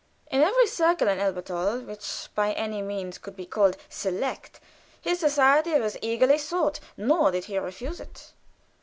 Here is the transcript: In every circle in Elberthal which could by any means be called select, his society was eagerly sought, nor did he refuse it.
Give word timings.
In 0.31 0.41
every 0.41 0.65
circle 0.65 1.07
in 1.09 1.19
Elberthal 1.19 1.81
which 1.85 1.99
could 2.23 2.33
by 2.33 2.53
any 2.53 2.81
means 2.81 3.19
be 3.19 3.45
called 3.45 3.77
select, 3.87 4.59
his 4.99 5.19
society 5.19 5.73
was 5.75 5.95
eagerly 6.01 6.39
sought, 6.39 6.79
nor 6.97 7.29
did 7.29 7.45
he 7.45 7.59
refuse 7.59 7.99
it. 7.99 8.33